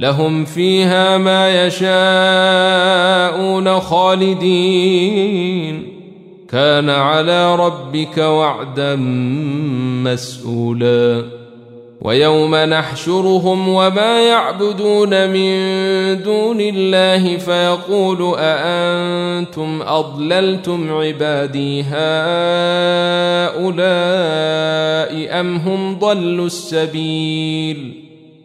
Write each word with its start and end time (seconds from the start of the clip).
لهم 0.00 0.44
فيها 0.44 1.18
ما 1.18 1.66
يشاءون 1.66 1.90
خالدين. 3.80 5.20
كان 6.48 6.90
على 6.90 7.56
ربك 7.56 8.18
وعدا 8.18 8.96
مسؤولا. 10.04 11.24
ويوم 12.00 12.54
نحشرهم 12.54 13.68
وما 13.68 14.20
يعبدون 14.28 15.30
من 15.30 15.60
دون 16.22 16.60
الله 16.60 17.36
فيقول 17.36 18.34
أأنتم 18.38 19.82
أضللتم 19.82 20.92
عبادي 20.92 21.82
هؤلاء 21.82 21.90
أم 25.40 25.56
هم 25.56 25.98
ضلوا 25.98 26.46
السبيل؟ 26.46 28.09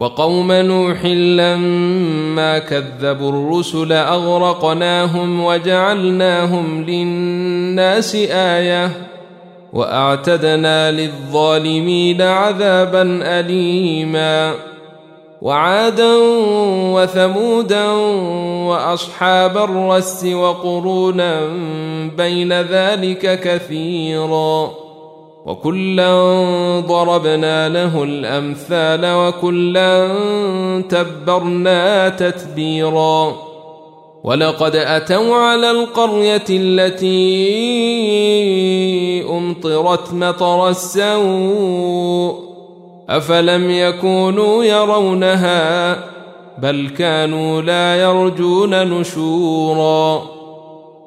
وقوم 0.00 0.52
نوح 0.52 1.04
لما 1.04 2.58
كذبوا 2.58 3.30
الرسل 3.30 3.92
أغرقناهم 3.92 5.44
وجعلناهم 5.44 6.84
للناس 6.84 8.14
آية 8.30 8.90
وأعتدنا 9.72 10.90
للظالمين 10.90 12.22
عذابا 12.22 13.20
أليما 13.22 14.54
وعادا 15.42 16.14
وثمودا 16.94 17.88
وأصحاب 18.68 19.58
الرس 19.58 20.24
وقرونا 20.24 21.40
بين 22.16 22.52
ذلك 22.52 23.40
كثيرا 23.40 24.83
وكلا 25.46 26.14
ضربنا 26.80 27.68
له 27.68 28.02
الأمثال 28.04 29.00
وكلا 29.04 30.08
تبرنا 30.88 32.08
تتبيرا. 32.08 33.36
ولقد 34.24 34.76
أتوا 34.76 35.36
على 35.36 35.70
القرية 35.70 36.44
التي 36.50 37.04
أمطرت 39.30 40.12
مطر 40.12 40.68
السوء. 40.68 42.34
أفلم 43.08 43.70
يكونوا 43.70 44.64
يرونها؟ 44.64 45.98
بل 46.58 46.90
كانوا 46.98 47.62
لا 47.62 47.96
يرجون 47.96 49.00
نشورا. 49.00 50.33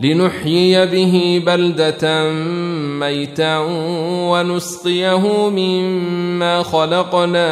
لنحيي 0.00 0.86
به 0.86 1.42
بلدة 1.46 2.30
ميتا 3.00 3.58
ونسقيه 4.30 5.48
مما 5.48 6.62
خلقنا 6.62 7.48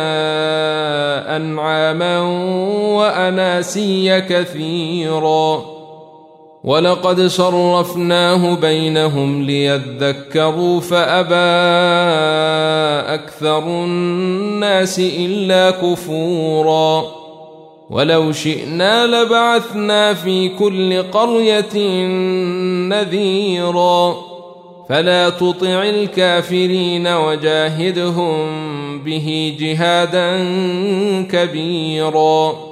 أنعاما 1.37 2.21
وأناسيا 2.97 4.19
كثيرا. 4.19 5.63
ولقد 6.65 7.21
صرفناه 7.21 8.55
بينهم 8.55 9.43
ليذكروا 9.43 10.81
فأبى 10.81 11.35
أكثر 13.15 13.59
الناس 13.59 14.99
إلا 14.99 15.71
كفوراً. 15.71 17.22
ولو 17.93 18.33
شئنا 18.33 19.07
لبعثنا 19.07 20.15
في 20.15 20.49
كل 20.49 21.03
قرية 21.03 22.07
نذيرا. 22.89 24.17
فلا 24.89 25.31
تطع 25.31 25.83
الكافرين 25.83 27.07
وجاهدهم 27.07 28.39
به 29.05 29.57
جهادا 29.61 30.37
كبيرا. 31.33 32.72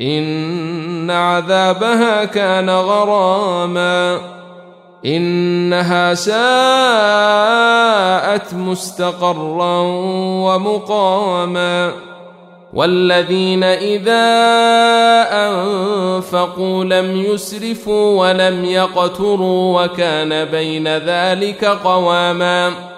إن 0.00 1.10
عذابها 1.10 2.24
كان 2.24 2.70
غراما. 2.70 4.18
إنها 5.06 6.14
ساءت 6.14 6.34
مستقرا 8.54 9.80
ومقاما. 10.44 11.92
والذين 12.74 13.64
إذا 13.64 14.26
أنفقوا 15.32 16.84
لم 16.84 17.16
يسرفوا 17.16 18.20
ولم 18.20 18.64
يقتروا 18.64 19.84
وكان 19.84 20.44
بين 20.44 20.88
ذلك 20.88 21.64
قواما. 21.64 22.97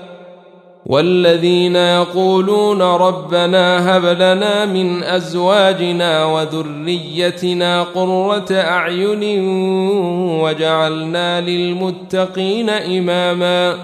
والذين 0.91 1.75
يقولون 1.75 2.81
ربنا 2.81 3.97
هب 3.97 4.05
لنا 4.05 4.65
من 4.65 5.03
أزواجنا 5.03 6.25
وذريتنا 6.25 7.83
قرة 7.83 8.45
أعين 8.51 9.23
وجعلنا 10.41 11.41
للمتقين 11.41 12.69
إماما. 12.69 13.75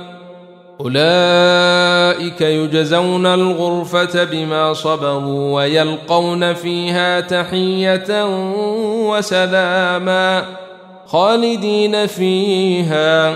أولئك 0.82 2.42
يجزون 2.42 3.26
الغرفة 3.26 4.24
بما 4.24 4.74
صبروا 4.74 5.56
ويلقون 5.56 6.54
فيها 6.54 7.20
تحية 7.20 8.26
وسلاما 9.10 10.44
خالدين 11.06 12.08
فيها. 12.08 13.36